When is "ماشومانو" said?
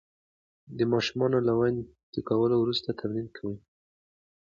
0.91-1.37